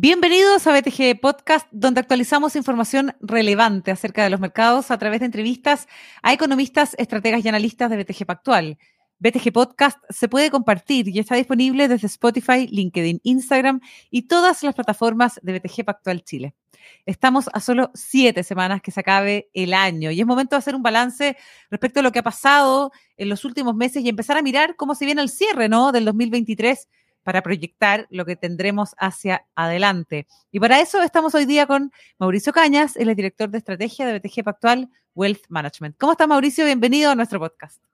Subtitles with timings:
[0.00, 5.26] Bienvenidos a BTG Podcast, donde actualizamos información relevante acerca de los mercados a través de
[5.26, 5.88] entrevistas
[6.22, 8.78] a economistas, estrategas y analistas de BTG Pactual.
[9.20, 13.80] BTG Podcast se puede compartir y está disponible desde Spotify, LinkedIn, Instagram
[14.10, 16.54] y todas las plataformas de BTG Pactual Chile.
[17.04, 20.76] Estamos a solo siete semanas que se acabe el año y es momento de hacer
[20.76, 21.36] un balance
[21.68, 24.94] respecto a lo que ha pasado en los últimos meses y empezar a mirar cómo
[24.94, 25.90] se viene el cierre ¿no?
[25.90, 26.88] del 2023
[27.24, 30.28] para proyectar lo que tendremos hacia adelante.
[30.52, 34.44] Y para eso estamos hoy día con Mauricio Cañas, el director de estrategia de BTG
[34.44, 35.96] Pactual Wealth Management.
[35.98, 36.64] ¿Cómo está Mauricio?
[36.64, 37.87] Bienvenido a nuestro podcast.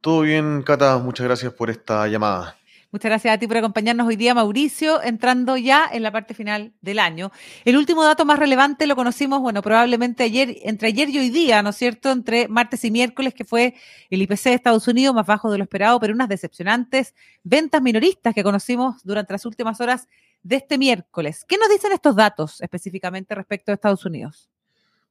[0.00, 0.98] Todo bien, Cata.
[0.98, 2.56] Muchas gracias por esta llamada.
[2.92, 6.72] Muchas gracias a ti por acompañarnos hoy día, Mauricio, entrando ya en la parte final
[6.80, 7.32] del año.
[7.64, 11.62] El último dato más relevante lo conocimos, bueno, probablemente ayer, entre ayer y hoy día,
[11.62, 12.10] ¿no es cierto?
[12.10, 13.74] Entre martes y miércoles, que fue
[14.08, 18.34] el IPC de Estados Unidos, más bajo de lo esperado, pero unas decepcionantes ventas minoristas
[18.34, 20.08] que conocimos durante las últimas horas
[20.42, 21.44] de este miércoles.
[21.46, 24.48] ¿Qué nos dicen estos datos específicamente respecto a Estados Unidos?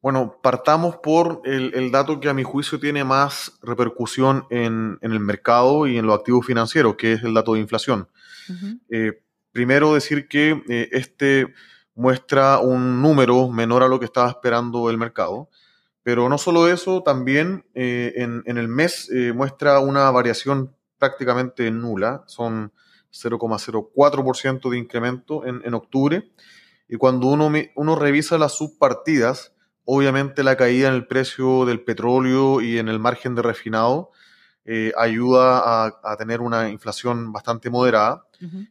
[0.05, 5.87] Bueno, partamos por el, dato que a mi juicio tiene más repercusión en, el mercado
[5.87, 8.07] y en los activos financieros, que es el dato de inflación.
[8.91, 11.51] Eh, primero decir que eh, este
[11.95, 15.49] muestra un número menor a lo que estaba esperando el mercado,
[16.03, 22.71] pero no solo eso, también eh, en, el mes muestra una variación prácticamente nula, son
[23.11, 26.31] 0,04% de incremento en, en, octubre,
[26.87, 29.54] y cuando uno, uno revisa las subpartidas,
[29.85, 34.11] Obviamente la caída en el precio del petróleo y en el margen de refinado
[34.67, 38.25] eh, ayuda a, tener una inflación bastante moderada.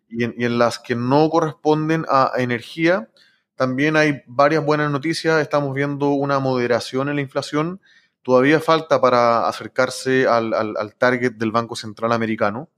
[0.09, 3.09] y, en, las que no corresponden a energía,
[3.55, 5.41] también hay varias buenas noticias.
[5.41, 7.81] Estamos viendo una moderación en la inflación.
[8.23, 12.69] Todavía falta para acercarse al, target del Banco Central Americano,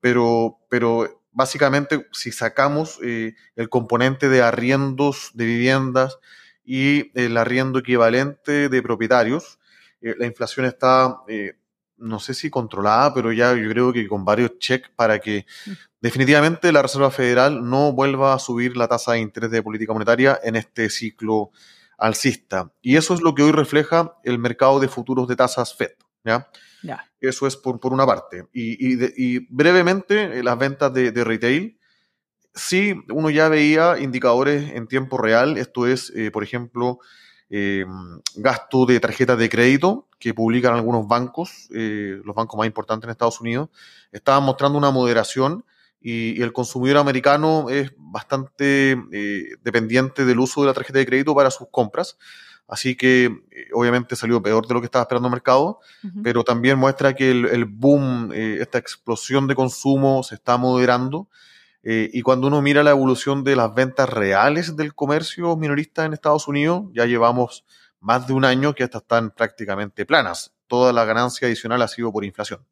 [0.00, 6.18] pero, pero básicamente si sacamos eh, el componente de arriendos de viviendas,
[6.64, 9.58] y el arriendo equivalente de propietarios.
[10.00, 11.54] Eh, la inflación está, eh,
[11.96, 15.70] no sé si controlada, pero ya yo creo que con varios checks para que mm.
[16.00, 20.38] definitivamente la Reserva Federal no vuelva a subir la tasa de interés de política monetaria
[20.42, 21.50] en este ciclo
[21.98, 22.72] alcista.
[22.80, 25.92] Y eso es lo que hoy refleja el mercado de futuros de tasas FED.
[26.24, 26.48] ¿ya?
[27.20, 28.46] Eso es por, por una parte.
[28.52, 31.78] Y, y, brevemente, eh, las ventas de, de retail
[32.54, 36.98] sí, uno ya veía indicadores en tiempo real, esto es, eh, por ejemplo,
[37.50, 37.84] eh,
[38.36, 43.10] gasto de tarjetas de crédito que publican algunos bancos, eh, los bancos más importantes en
[43.10, 43.68] Estados Unidos,
[44.10, 45.64] estaban mostrando una moderación
[46.00, 48.96] y, el consumidor americano es bastante
[49.62, 52.18] dependiente del uso de la tarjeta de crédito para sus compras.
[52.68, 53.30] Así que
[53.72, 55.80] obviamente salió peor de lo que estaba esperando el mercado,
[56.22, 61.28] pero también muestra que el, el boom, esta explosión de consumo se está moderando
[61.82, 66.12] eh, y cuando uno mira la evolución de las ventas reales del comercio minorista en
[66.12, 67.64] Estados Unidos, ya llevamos
[68.00, 70.52] más de un año que estas están prácticamente planas.
[70.66, 72.64] Toda la ganancia adicional ha sido por inflación.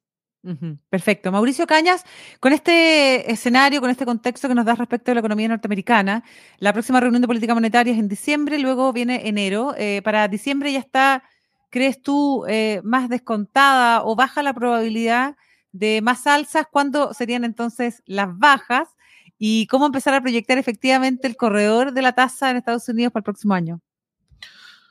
[0.89, 1.31] Perfecto.
[1.31, 2.05] Mauricio Cañas,
[2.41, 6.25] con este escenario, con este contexto que nos das respecto a la economía norteamericana,
[6.59, 9.75] la próxima reunión de política monetaria es en diciembre, luego viene enero.
[9.77, 11.25] Eh, para diciembre ya está,
[11.69, 15.37] ¿crees tú, eh, más descontada o baja la probabilidad
[15.73, 16.67] de más alzas?
[16.71, 18.97] ¿Cuándo serían entonces las bajas?
[19.43, 23.21] Y cómo empezar a proyectar efectivamente el corredor de la tasa en Estados Unidos para
[23.21, 23.81] el próximo año.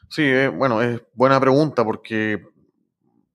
[0.09, 2.43] Sí, eh, bueno, es buena pregunta porque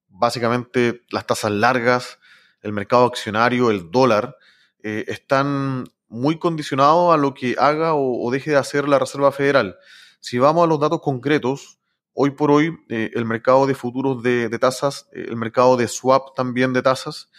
[0.09, 2.19] básicamente las tasas largas,
[2.61, 4.35] el mercado accionario, el dólar,
[4.83, 9.77] eh, están muy condicionados a lo que haga o, deje de hacer la Reserva Federal.
[10.19, 11.79] Si vamos a los datos concretos,
[12.11, 16.35] hoy por hoy eh, el mercado de futuros de, de tasas, el mercado de swap
[16.35, 17.29] también de tasas,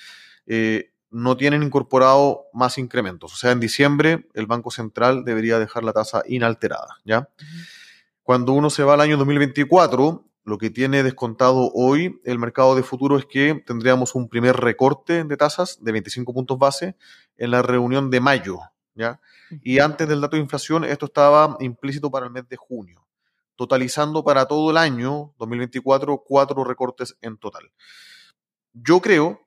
[1.16, 3.32] no tienen incorporado más incrementos.
[3.32, 7.30] O sea, en diciembre el Banco Central debería dejar la tasa inalterada, ¿ya?
[8.22, 12.82] Cuando uno se va al año 2024, lo que tiene descontado hoy el mercado de
[12.82, 16.96] futuro es que tendríamos un primer recorte de tasas de 25 puntos base
[17.38, 18.58] en la reunión de mayo,
[18.94, 19.18] ¿ya?
[19.62, 23.06] Y antes del dato de inflación, esto estaba implícito para el mes de junio,
[23.54, 27.72] totalizando para todo el año 2024 cuatro recortes en total.
[28.74, 29.45] Yo creo.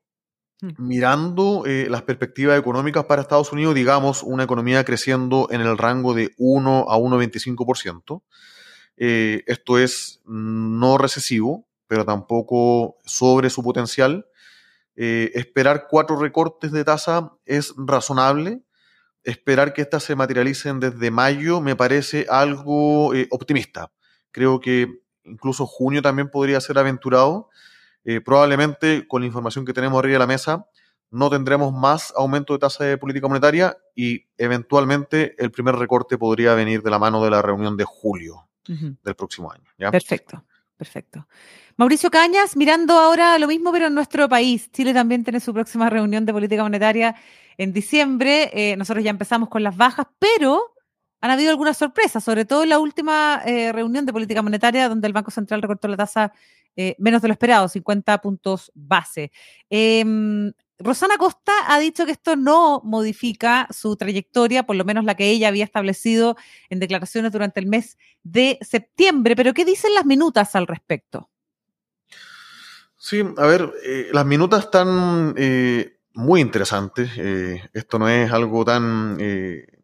[0.78, 6.14] Mirando eh, las perspectivas económicas para Estados Unidos, digamos, una economía creciendo en el rango
[6.14, 8.22] de 1 a 1,25%.
[8.98, 14.28] Eh, esto es no recesivo, pero tampoco sobre su potencial.
[14.96, 18.62] Eh, esperar cuatro recortes de tasa es razonable.
[19.24, 23.92] Esperar que éstas se materialicen desde mayo me parece algo optimista.
[24.32, 27.50] Creo que incluso junio también podría ser aventurado
[28.04, 30.66] eh, probablemente con la información que tenemos arriba de la mesa,
[31.12, 36.54] no tendremos más aumento de tasa de política monetaria y eventualmente el primer recorte podría
[36.54, 39.64] venir de la mano de la reunión de julio del próximo año.
[39.92, 40.44] Perfecto,
[40.78, 41.28] perfecto.
[41.76, 44.72] Mauricio Cañas, mirando ahora lo mismo, pero en nuestro país.
[44.72, 47.16] Chile también tiene su próxima reunión de política monetaria
[47.58, 48.52] en diciembre.
[48.54, 50.76] Eh, nosotros ya empezamos con las bajas, pero
[51.22, 55.08] han habido algunas sorpresas, sobre todo en la última eh, reunión de política monetaria, donde
[55.08, 56.34] el Banco Central recortó la tasa
[56.76, 59.32] eh, menos de lo esperado, 50 puntos base.
[59.70, 65.16] Em, Rosana Costa ha dicho que esto no modifica su trayectoria, por lo menos la
[65.16, 66.38] que ella había establecido
[66.70, 71.30] en declaraciones durante el mes de septiembre, pero ¿qué dicen las minutas al respecto?
[72.96, 75.36] Sí, a ver, eh, las minutas están
[76.14, 77.10] muy interesantes.
[77.74, 79.18] Esto no es algo tan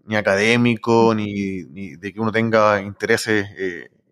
[0.05, 3.47] ni académico ni, ni, de que uno tenga intereses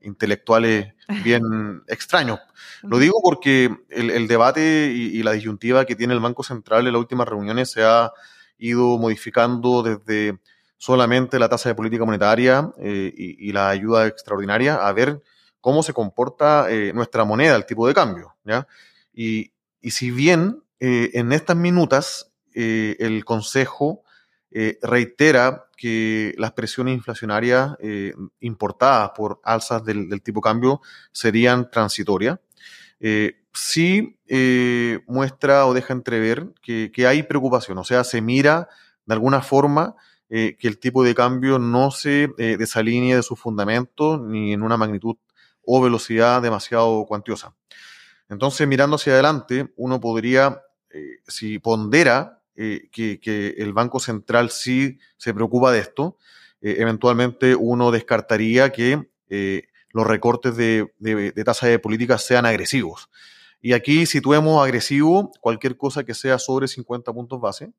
[0.03, 0.93] intelectuales
[1.23, 2.39] bien extraños.
[2.83, 6.99] Lo digo porque el, debate y, la disyuntiva que tiene el Banco Central en las
[6.99, 8.11] últimas reuniones se ha
[8.57, 10.37] ido modificando desde
[10.77, 15.21] solamente la tasa de política monetaria eh, y, la ayuda extraordinaria a ver
[15.61, 18.35] cómo se comporta eh, nuestra moneda, el tipo de cambio.
[18.43, 18.67] ¿ya?
[19.13, 24.02] Y, si bien eh, en estas minutas el Consejo
[24.81, 32.39] reitera que las presiones inflacionarias eh, importadas por alzas del, tipo de cambio serían transitorias.
[33.01, 38.69] Eh, sí eh, muestra o deja entrever que, hay preocupación, o sea, se mira
[39.05, 39.95] de alguna forma
[40.29, 45.17] que el tipo de cambio no se desalinee de sus fundamentos ni en una magnitud
[45.63, 47.53] o velocidad demasiado cuantiosa.
[48.29, 50.63] Entonces, mirando hacia adelante, uno podría,
[51.27, 56.17] si pondera eh, que, el Banco Central sí se preocupa de esto,
[56.61, 63.09] eh, eventualmente uno descartaría que eh, los recortes de, tasa de política sean agresivos.
[63.59, 67.73] Y aquí situemos agresivo cualquier cosa que sea sobre 50 puntos base.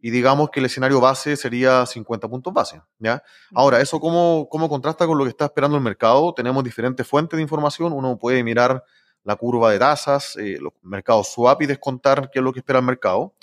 [0.00, 2.80] Y digamos que el escenario base sería 50 puntos base.
[3.00, 3.22] ¿ya?
[3.52, 6.32] Ahora, ¿eso cómo, cómo contrasta con lo que está esperando el mercado?
[6.34, 7.92] Tenemos diferentes fuentes de información.
[7.92, 8.84] Uno puede mirar
[9.24, 12.84] la curva de tasas, los mercados swap y descontar qué es lo que espera el
[12.84, 13.34] mercado.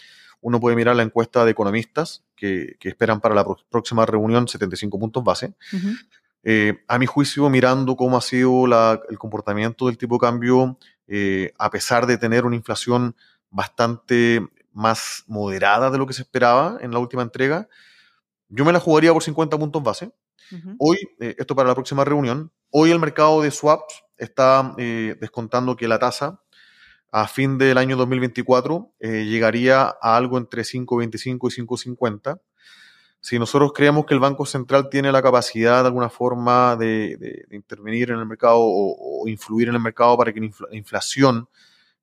[0.41, 5.23] Uno puede mirar la encuesta de economistas que, esperan para la próxima reunión 75 puntos
[5.23, 5.53] base.
[6.47, 8.65] Eh, a mi juicio, mirando cómo ha sido
[9.09, 10.77] el comportamiento del tipo de cambio,
[11.07, 13.15] eh, a pesar de tener una inflación
[13.49, 17.67] bastante más moderada de lo que se esperaba en la última entrega,
[18.47, 20.11] yo me la jugaría por 50 puntos base.
[20.77, 25.87] Hoy, eh, esto para la próxima reunión, hoy el mercado de swaps está descontando que
[25.87, 26.41] la tasa
[27.15, 32.41] a fin del año 2024 eh, llegaría a algo entre 5.25 y 5.50.
[33.21, 38.11] Si nosotros creemos que el Banco Central tiene la capacidad de alguna forma de, intervenir
[38.11, 41.47] en el mercado o, influir en el mercado para que la inflación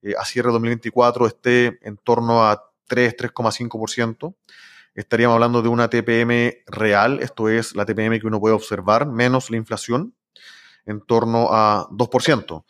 [0.01, 4.35] eh, a cierre 2024 esté en torno a 3, 3,5%,
[4.95, 9.51] estaríamos hablando de una TPM real, esto es la TPM que uno puede observar, menos
[9.51, 10.15] la inflación,
[10.87, 12.65] en torno a 2%.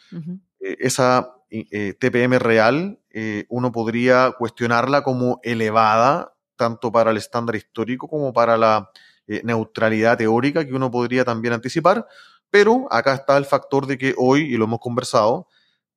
[0.58, 7.56] Eh, esa eh, TPM real, eh, uno podría cuestionarla como elevada, tanto para el estándar
[7.56, 8.90] histórico como para la
[9.26, 12.06] eh, neutralidad teórica que uno podría también anticipar,
[12.48, 15.46] pero acá está el factor de que hoy, y lo hemos conversado,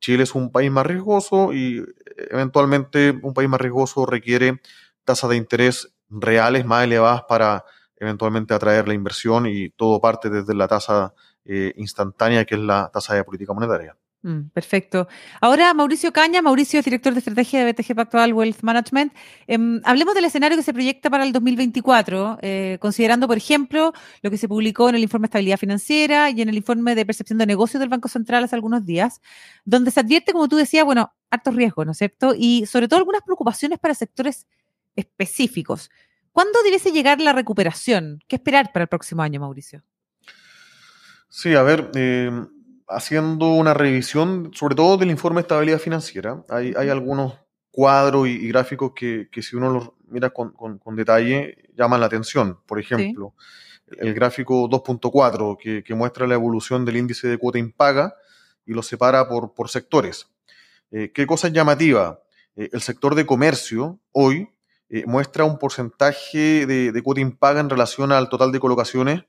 [0.02, 1.82] Chile es un país más riesgoso y
[2.30, 4.62] eventualmente un país más riesgoso requiere
[5.06, 7.64] tasas de interés reales más elevadas para
[7.96, 11.14] eventualmente atraer la inversión y todo parte desde la tasa
[11.46, 13.96] instantánea que es la tasa de política monetaria.
[14.26, 15.08] Mm, perfecto.
[15.40, 19.14] Ahora, Mauricio Caña, Mauricio es director de estrategia de BTG Pactual Wealth Management.
[19.46, 24.32] Em, hablemos del escenario que se proyecta para el 2024, eh, considerando, por ejemplo, lo
[24.32, 27.38] que se publicó en el informe de estabilidad financiera y en el informe de percepción
[27.38, 29.22] de negocios del Banco Central hace algunos días,
[29.64, 32.34] donde se advierte, como tú decías, bueno, altos riesgos, ¿no es cierto?
[32.36, 34.48] Y sobre todo algunas preocupaciones para sectores
[34.96, 35.92] específicos.
[36.32, 38.24] ¿Cuándo debiese llegar la recuperación?
[38.28, 39.84] ¿Qué esperar para el próximo año, Mauricio?
[41.30, 42.32] Sí, a ver, eh,
[42.88, 47.34] haciendo una revisión, sobre todo del informe de estabilidad financiera, hay, hay algunos
[47.72, 52.60] cuadros y, gráficos que, que, si uno los mira con, con, detalle llaman la atención.
[52.66, 53.34] Por ejemplo,
[54.00, 58.16] el, gráfico 2.4 que, que, muestra la evolución del índice de cuota impaga
[58.66, 60.30] y lo separa por, por sectores.
[60.92, 62.22] Eh, ¿Qué cosa es llamativa?
[62.56, 64.48] Eh, el sector de comercio hoy
[64.90, 69.24] eh, muestra un porcentaje de, de cuota impaga en relación al total de colocaciones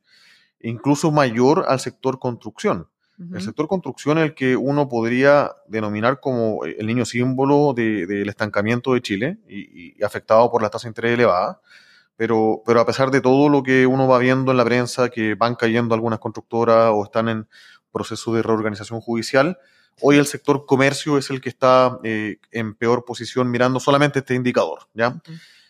[0.60, 2.88] incluso mayor al sector construcción.
[3.18, 8.92] El sector construcción es el que uno podría denominar como el niño símbolo del estancamiento
[8.92, 11.60] de Chile y, afectado por la tasa de interés elevada.
[12.16, 15.34] Pero, pero a pesar de todo lo que uno va viendo en la prensa, que
[15.34, 17.48] van cayendo algunas constructoras o están en
[17.92, 19.58] proceso de reorganización judicial,
[20.02, 24.34] Hoy el sector comercio es el que está eh, en peor posición mirando solamente este
[24.34, 24.88] indicador.
[24.92, 25.22] ¿ya?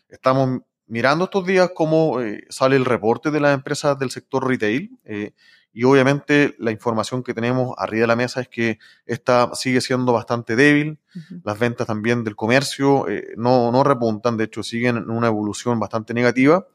[0.08, 4.98] Estamos mirando estos días cómo eh, sale el reporte de las empresas del sector retail
[5.04, 5.32] eh,
[5.76, 10.14] y obviamente la información que tenemos arriba de la mesa es que esta sigue siendo
[10.14, 10.98] bastante débil.
[11.44, 13.04] Las ventas también del comercio
[13.36, 16.66] no, no repuntan, de hecho siguen en una evolución bastante negativa.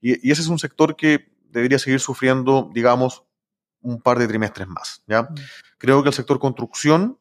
[0.00, 3.24] Y, y, ese es un sector que debería seguir sufriendo, digamos,
[3.84, 5.02] un par de trimestres más.
[5.06, 5.28] ¿ya?
[5.78, 7.18] Creo que el sector construcción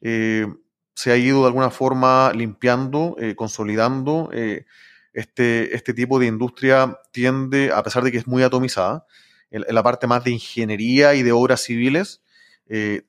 [0.00, 0.46] eh,
[0.94, 4.30] se ha ido de alguna forma limpiando, eh, consolidando.
[4.32, 4.66] Eh,
[5.12, 9.06] este, este tipo de industria tiende, a pesar de que es muy atomizada,
[9.52, 12.20] en, la parte más de ingeniería y de obras civiles,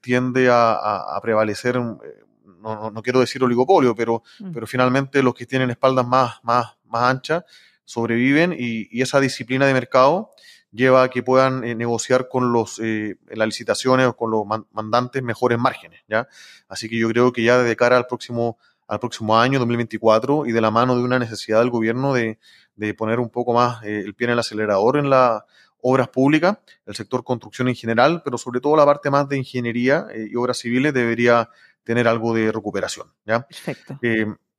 [0.01, 4.51] tiende a, prevalecer, no, no, quiero decir oligopolio, pero, mm.
[4.51, 7.43] pero finalmente los que tienen espaldas más, más, más anchas
[7.85, 10.31] sobreviven y, y esa disciplina de mercado
[10.73, 15.21] lleva a que puedan eh, negociar con los, eh, las licitaciones o con los mandantes
[15.21, 16.27] mejores márgenes, ¿ya?
[16.67, 18.57] Así que yo creo que ya de cara al próximo,
[18.87, 22.39] al próximo año, 2024, y de la mano de una necesidad del gobierno de,
[22.75, 25.43] de poner un poco más eh, el pie en el acelerador en las
[25.83, 30.07] obras públicas, el sector construcción en general, pero sobre todo la parte más de ingeniería
[30.15, 31.49] y obras civiles debería
[31.83, 33.45] tener algo de recuperación, ¿ya?
[33.45, 33.99] Perfecto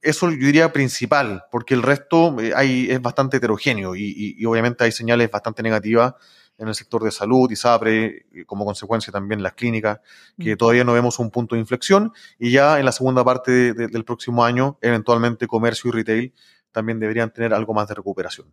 [0.04, 4.92] eso yo diría principal, porque el resto eh, hay, es bastante heterogéneo y, obviamente hay
[4.92, 6.14] señales bastante negativas
[6.56, 9.98] en el sector de salud, y SAPRE, como consecuencia también las clínicas,
[10.38, 10.56] que mm.
[10.56, 14.44] todavía no vemos un punto de inflexión y ya en la segunda parte del próximo
[14.44, 16.34] año, eventualmente comercio y retail
[16.70, 18.52] también deberían tener algo más de recuperación.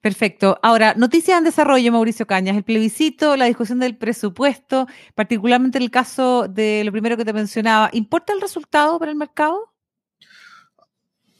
[0.00, 0.60] Perfecto.
[0.62, 4.86] Ahora, noticias en desarrollo, Mauricio Cañas, el plebiscito, la discusión del presupuesto,
[5.16, 9.16] particularmente en el caso de lo primero que te mencionaba, ¿importa el resultado para el
[9.16, 9.72] mercado?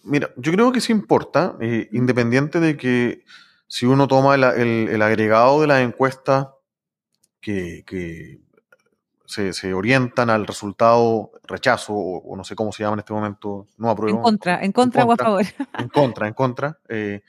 [0.02, 3.24] Mira, yo creo que sí importa, eh, independiente de que
[3.68, 6.48] si uno toma el, agregado de las encuestas
[7.40, 8.40] que,
[9.26, 13.90] se, orientan al resultado rechazo, o, no sé cómo se llama en este momento, no
[13.90, 14.18] apruebo.
[14.18, 15.44] En contra, en contra, o a favor.
[15.78, 16.78] En contra, en contra.
[16.88, 17.22] Eh,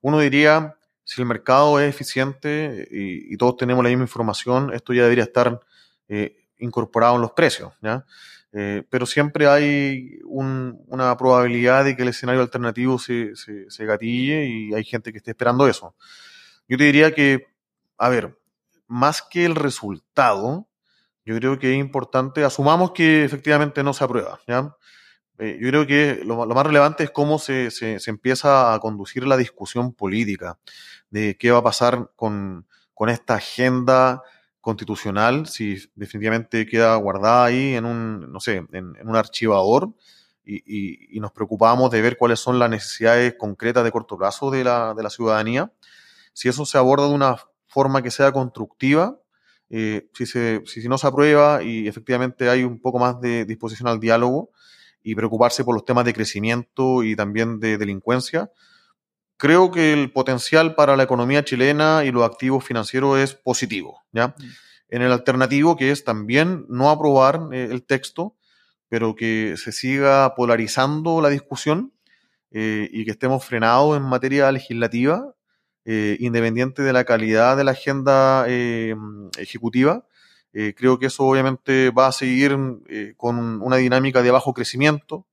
[0.00, 5.02] uno diría, si el mercado es eficiente y, todos tenemos la misma información, esto ya
[5.02, 5.60] debería estar
[6.08, 8.04] eh, incorporado en los precios, ¿ya?
[8.52, 14.74] Eh, pero siempre hay una probabilidad de que el escenario alternativo se, se, gatille y
[14.74, 15.94] hay gente que esté esperando eso.
[16.68, 17.46] Yo te diría que,
[17.96, 18.36] a ver,
[18.88, 20.68] más que el resultado,
[21.24, 24.74] yo creo que es importante, asumamos que efectivamente no se aprueba, ¿ya?
[25.40, 29.26] Eh, yo creo que lo, lo, más relevante es cómo se, se, empieza a conducir
[29.26, 30.58] la discusión política
[31.08, 34.22] de qué va a pasar con, con esta agenda
[34.60, 39.94] constitucional, si definitivamente queda guardada ahí en un, no sé, en, un archivador
[40.44, 44.64] y, y, nos preocupamos de ver cuáles son las necesidades concretas de corto plazo de
[44.64, 45.72] la, de la ciudadanía,
[46.34, 49.18] si eso se aborda de una forma que sea constructiva,
[49.70, 53.88] eh, si, se, si, no se aprueba y efectivamente hay un poco más de disposición
[53.88, 54.50] al diálogo
[55.02, 58.50] y preocuparse por los temas de crecimiento y también de delincuencia,
[59.40, 64.28] creo que el potencial para la economía chilena y los activos financieros es positivo, ¿ya?
[64.28, 64.34] Mm.
[64.90, 68.36] En el alternativo, que es también no aprobar eh, el texto,
[68.88, 71.92] pero que se siga polarizando la discusión
[72.50, 75.34] eh, y que estemos frenados en materia legislativa,
[75.84, 78.46] eh, independiente de la calidad de la agenda
[79.38, 80.04] ejecutiva,
[80.52, 82.56] creo que eso obviamente va a seguir
[83.16, 85.26] con una dinámica de bajo crecimiento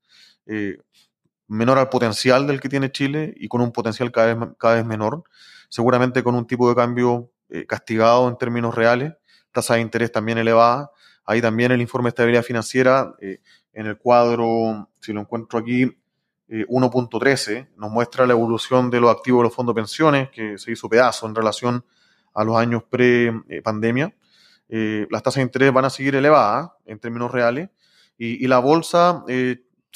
[1.47, 4.85] menor al potencial del que tiene Chile y con un potencial cada vez, cada vez
[4.85, 5.23] menor,
[5.69, 9.13] seguramente con un tipo de cambio eh, castigado en términos reales,
[9.51, 10.91] tasa de interés también elevada.
[11.25, 13.39] Ahí también el informe de estabilidad financiera, eh,
[13.73, 15.85] en el cuadro, si lo encuentro aquí,
[16.49, 20.57] 1.13, eh, nos muestra la evolución de los activos de los fondos de pensiones, que
[20.57, 21.85] se hizo pedazo en relación
[22.33, 24.13] a los años pre-pandemia.
[24.69, 27.69] Las tasas de interés van a seguir elevadas en términos reales
[28.17, 29.23] y, y la bolsa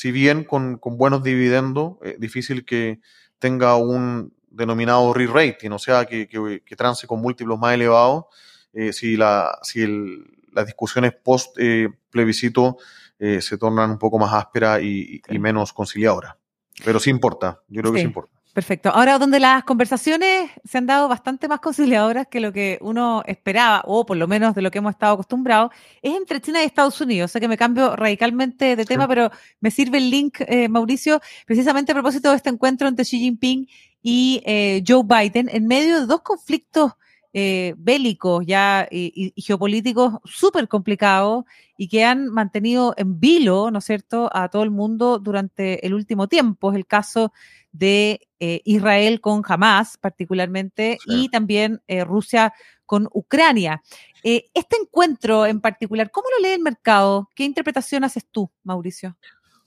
[0.01, 3.01] si bien con, buenos dividendos, es difícil que
[3.37, 8.25] tenga un denominado re-rating, o sea, que, que, trance con múltiplos más elevados,
[8.73, 9.85] eh, si, la, si
[10.51, 12.77] las discusiones post eh, plebiscito
[13.19, 16.33] eh, se tornan un poco más ásperas y, menos conciliadoras.
[16.83, 18.40] Pero sí importa, yo creo que sí importa.
[18.53, 18.89] Perfecto.
[18.89, 23.81] Ahora, donde las conversaciones se han dado bastante más conciliadoras que lo que uno esperaba,
[23.85, 26.99] o por lo menos de lo que hemos estado acostumbrados, es entre China y Estados
[26.99, 27.31] Unidos.
[27.31, 29.31] Sé que me cambio radicalmente de tema, pero
[29.61, 33.69] me sirve el link, eh, Mauricio, precisamente a propósito de este encuentro entre Xi Jinping
[34.03, 36.91] y eh, Joe Biden, en medio de dos conflictos
[37.33, 41.45] eh, bélicos ya y, geopolíticos súper complicados
[41.77, 45.93] y que han mantenido en vilo, ¿no es cierto?, a todo el mundo durante el
[45.93, 46.71] último tiempo.
[46.71, 47.31] Es el caso
[47.71, 52.53] de eh, Israel con Hamas particularmente y también eh, Rusia
[52.85, 53.81] con Ucrania.
[54.21, 57.29] este encuentro en particular, ¿cómo lo lee el mercado?
[57.33, 59.15] ¿Qué interpretación haces tú, Mauricio?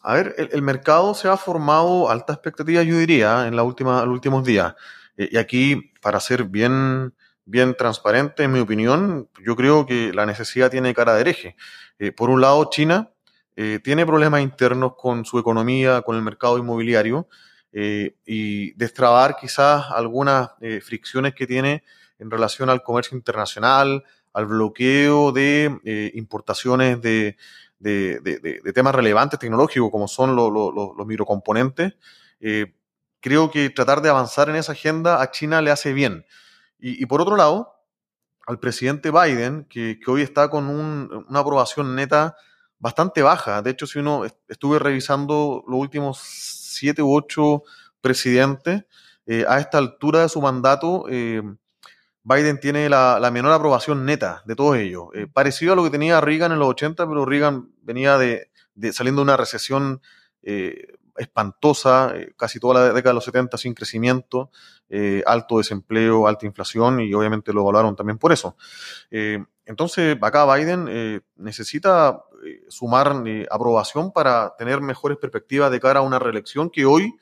[0.02, 4.12] A ver, el, mercado se ha formado alta expectativa, yo diría, en la última, los
[4.12, 4.74] últimos días.
[5.16, 7.14] y aquí, para ser bien
[7.46, 11.56] bien transparente, en mi opinión, yo creo que la necesidad tiene cara de hereje.
[11.98, 13.10] Eh, por un lado, China
[13.56, 17.28] eh, tiene problemas internos con su economía, con el mercado inmobiliario,
[17.72, 20.50] eh, y destrabar quizás algunas
[20.82, 21.82] fricciones que tiene
[22.20, 27.36] en relación al comercio internacional, al bloqueo de importaciones de,
[28.74, 31.94] temas relevantes tecnológicos como son los microcomponentes.
[33.20, 36.24] creo que tratar de avanzar en esa agenda a China le hace bien.
[36.86, 37.76] Y, por otro lado,
[38.46, 42.36] al presidente Biden, que, hoy está con una aprobación neta
[42.78, 43.62] bastante baja.
[43.62, 47.62] De hecho, si uno estuve revisando los últimos siete u ocho
[48.02, 48.84] presidentes,
[49.24, 51.40] eh, a esta altura de su mandato, eh,
[52.22, 55.06] Biden tiene la, menor aprobación neta de todos ellos.
[55.14, 58.50] Eh, parecido a lo que tenía Reagan en los 80, pero Reagan venía de,
[58.92, 60.02] saliendo de una recesión
[61.16, 64.50] espantosa, eh, casi toda la década de los 70 sin crecimiento,
[64.88, 68.56] eh, alto desempleo, alta inflación y obviamente lo evaluaron también por eso.
[69.10, 72.22] Eh, entonces, acá Biden necesita
[72.68, 77.14] sumar aprobación para tener mejores perspectivas de cara a una reelección que hoy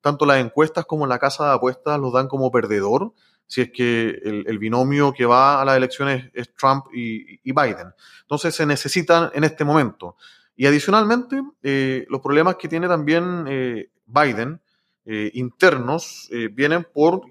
[0.00, 3.12] tanto las encuestas como la casa de apuestas los dan como perdedor
[3.46, 7.92] si es que el, binomio que va a las elecciones es Trump y Biden.
[8.22, 10.16] Entonces se necesitan en este momento
[10.60, 14.60] y adicionalmente, eh, los problemas que tiene también eh, Biden
[15.06, 17.22] eh, internos vienen por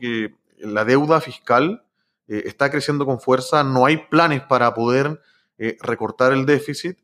[0.57, 1.83] la deuda fiscal
[2.27, 5.21] está creciendo con fuerza, no hay planes para poder
[5.79, 6.97] recortar el déficit,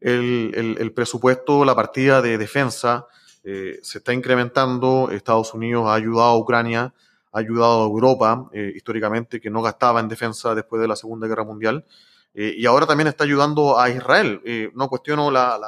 [0.00, 3.06] el, presupuesto, la partida de defensa
[3.44, 6.92] se está incrementando, Estados Unidos ha ayudado a Ucrania,
[7.32, 11.44] ha ayudado a Europa históricamente que no gastaba en defensa después de la Segunda Guerra
[11.44, 11.84] Mundial.
[12.34, 14.40] Eh, y ahora también está ayudando a Israel.
[14.44, 15.58] Eh, no cuestiono la,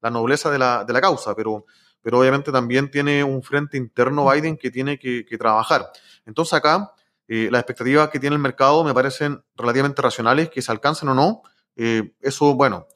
[0.00, 1.66] la, nobleza de la, de la, causa, pero,
[2.00, 5.90] pero obviamente también tiene un frente interno Biden que tiene que, trabajar.
[6.24, 6.92] Entonces acá
[7.26, 11.14] eh, las expectativas que tiene el mercado me parecen relativamente racionales, que se alcancen o
[11.14, 11.42] no.
[11.74, 12.86] eso, bueno,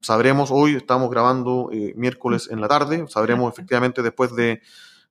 [0.00, 4.62] sabremos hoy, estamos grabando miércoles en la tarde, sabremos efectivamente después de,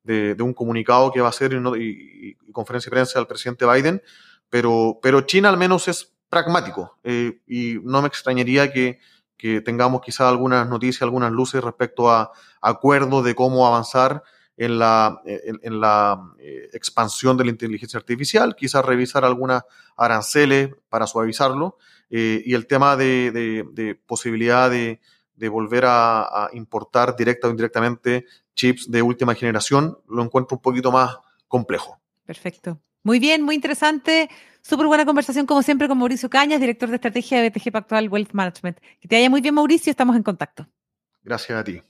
[0.04, 4.02] de, un comunicado que va a hacer y, y, conferencia de prensa del presidente Biden,
[4.50, 8.98] pero, pero China al menos es pragmático eh, y no me extrañaría que,
[9.66, 14.22] tengamos quizá algunas noticias, algunas luces respecto a acuerdos de cómo avanzar
[14.56, 19.64] en la, en, la eh, expansión de la inteligencia artificial, quizás revisar algunas
[19.98, 21.80] aranceles para suavizarlo
[22.12, 25.00] eh, y el tema de, posibilidad de,
[25.50, 31.18] volver a, importar directa o indirectamente chips de última generación, lo encuentro un poquito más
[31.48, 32.00] complejo.
[32.28, 32.80] Perfecto.
[33.02, 34.30] Muy bien, muy interesante.
[34.62, 38.34] Súper buena conversación, como siempre, con Mauricio Cañas, director de estrategia de BTG Pactual Wealth
[38.34, 38.80] Management.
[39.00, 40.68] Que te vaya muy bien, Mauricio, estamos en contacto.
[41.24, 41.82] Gracias a ti.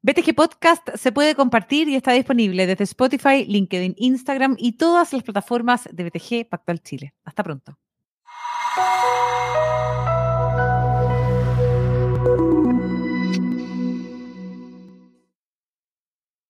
[0.00, 5.22] BTG Podcast se puede compartir y está disponible desde Spotify, LinkedIn, Instagram y todas las
[5.22, 7.14] plataformas de BTG Pactual Chile.
[7.24, 7.78] Hasta pronto.